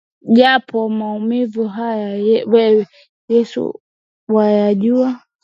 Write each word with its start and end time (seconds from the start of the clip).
Japo 0.37 0.79
maumivu 0.89 1.67
haya 1.67 2.09
wewe 2.51 2.87
Yesu 3.29 3.79
wayajua 4.27 5.19